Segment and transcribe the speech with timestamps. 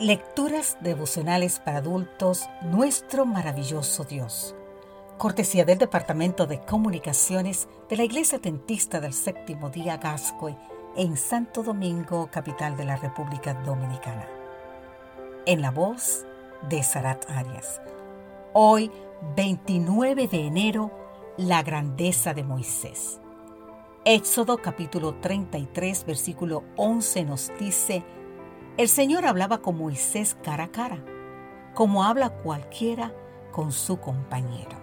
[0.00, 4.54] Lecturas devocionales para adultos, nuestro maravilloso Dios.
[5.18, 10.56] Cortesía del Departamento de Comunicaciones de la Iglesia Tentista del Séptimo Día Gascoy
[10.96, 14.26] en Santo Domingo, capital de la República Dominicana.
[15.44, 16.24] En la voz
[16.66, 17.82] de Sarat Arias.
[18.54, 18.90] Hoy,
[19.36, 20.90] 29 de enero,
[21.36, 23.20] la grandeza de Moisés.
[24.06, 28.02] Éxodo capítulo 33, versículo 11 nos dice,
[28.80, 31.04] el Señor hablaba con Moisés cara a cara,
[31.74, 33.12] como habla cualquiera
[33.52, 34.78] con su compañero.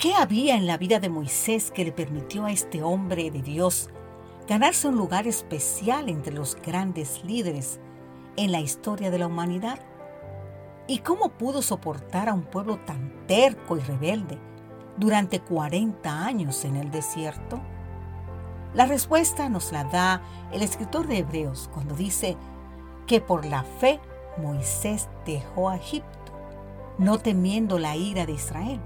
[0.00, 3.88] ¿Qué había en la vida de Moisés que le permitió a este hombre de Dios
[4.48, 7.78] ganarse un lugar especial entre los grandes líderes
[8.36, 9.78] en la historia de la humanidad?
[10.88, 14.40] ¿Y cómo pudo soportar a un pueblo tan terco y rebelde
[14.96, 17.62] durante 40 años en el desierto?
[18.72, 22.36] La respuesta nos la da el escritor de Hebreos cuando dice
[23.08, 23.98] que por la fe
[24.38, 26.32] Moisés dejó a Egipto,
[26.96, 28.80] no temiendo la ira de Israel,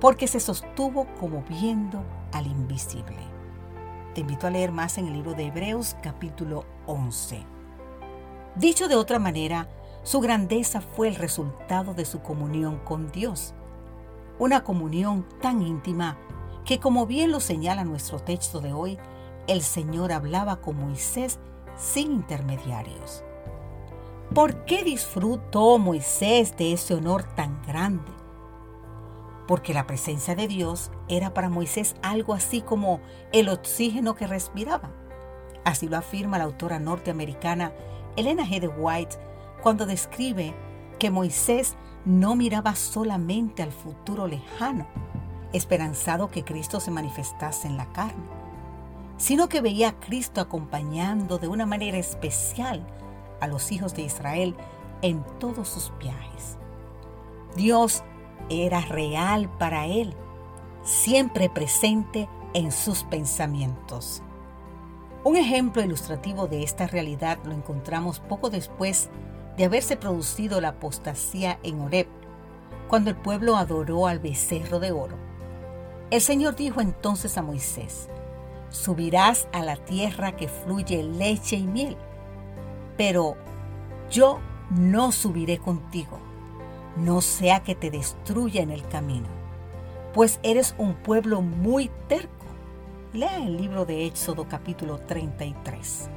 [0.00, 2.02] porque se sostuvo como viendo
[2.32, 3.18] al invisible.
[4.14, 7.44] Te invito a leer más en el libro de Hebreos capítulo 11.
[8.54, 9.68] Dicho de otra manera,
[10.04, 13.52] su grandeza fue el resultado de su comunión con Dios,
[14.38, 16.16] una comunión tan íntima
[16.66, 18.98] que como bien lo señala nuestro texto de hoy,
[19.46, 21.38] el Señor hablaba con Moisés
[21.78, 23.22] sin intermediarios.
[24.34, 28.10] ¿Por qué disfrutó Moisés de ese honor tan grande?
[29.46, 33.00] Porque la presencia de Dios era para Moisés algo así como
[33.32, 34.90] el oxígeno que respiraba.
[35.64, 37.72] Así lo afirma la autora norteamericana
[38.16, 38.58] Elena G.
[38.58, 39.16] de White
[39.62, 40.52] cuando describe
[40.98, 44.88] que Moisés no miraba solamente al futuro lejano,
[45.52, 48.24] esperanzado que Cristo se manifestase en la carne,
[49.16, 52.86] sino que veía a Cristo acompañando de una manera especial
[53.40, 54.56] a los hijos de Israel
[55.02, 56.56] en todos sus viajes.
[57.56, 58.02] Dios
[58.48, 60.14] era real para él,
[60.82, 64.22] siempre presente en sus pensamientos.
[65.24, 69.10] Un ejemplo ilustrativo de esta realidad lo encontramos poco después
[69.56, 72.06] de haberse producido la apostasía en Horeb,
[72.88, 75.25] cuando el pueblo adoró al becerro de oro.
[76.08, 78.08] El Señor dijo entonces a Moisés,
[78.70, 81.96] subirás a la tierra que fluye leche y miel,
[82.96, 83.36] pero
[84.08, 84.38] yo
[84.70, 86.20] no subiré contigo,
[86.96, 89.26] no sea que te destruya en el camino,
[90.14, 92.30] pues eres un pueblo muy terco.
[93.12, 96.08] Lea el libro de Éxodo capítulo 33.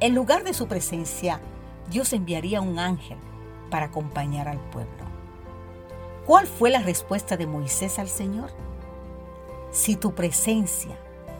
[0.00, 1.38] En lugar de su presencia,
[1.90, 3.18] Dios enviaría un ángel
[3.70, 5.04] para acompañar al pueblo.
[6.24, 8.69] ¿Cuál fue la respuesta de Moisés al Señor?
[9.70, 10.98] Si tu presencia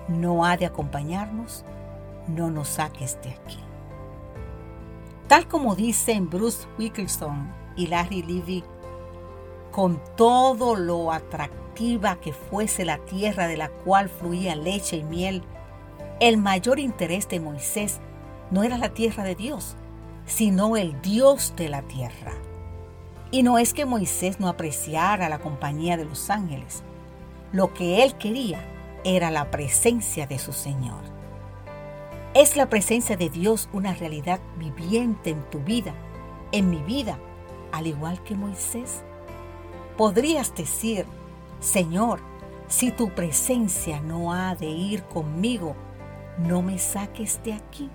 [0.08, 1.64] no ha de acompañarnos,
[2.28, 3.58] no nos saques de aquí.
[5.26, 8.64] Tal como dicen Bruce Wickelson y Larry Levy,
[9.72, 15.42] con todo lo atractiva que fuese la tierra de la cual fluía leche y miel,
[16.20, 18.00] el mayor interés de Moisés
[18.50, 19.76] no era la tierra de Dios,
[20.26, 22.34] sino el Dios de la tierra.
[23.30, 26.82] Y no es que Moisés no apreciara la compañía de los ángeles,
[27.52, 28.64] lo que él quería
[29.04, 31.02] era la presencia de su Señor.
[32.34, 35.94] ¿Es la presencia de Dios una realidad viviente en tu vida,
[36.52, 37.18] en mi vida,
[37.72, 39.02] al igual que Moisés?
[39.96, 41.06] Podrías decir,
[41.58, 42.20] Señor,
[42.68, 45.74] si tu presencia no ha de ir conmigo,
[46.38, 47.90] no me saques de aquí.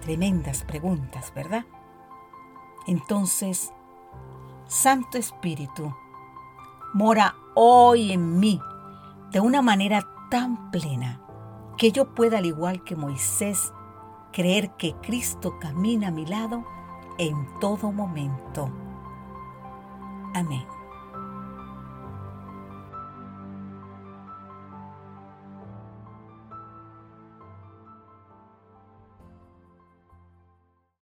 [0.00, 1.66] Tremendas preguntas, ¿verdad?
[2.86, 3.70] Entonces,
[4.66, 5.94] Santo Espíritu,
[6.92, 8.60] mora hoy en mí
[9.30, 11.20] de una manera tan plena
[11.78, 13.72] que yo pueda, al igual que Moisés,
[14.32, 16.64] creer que Cristo camina a mi lado
[17.18, 18.70] en todo momento.
[20.34, 20.64] Amén.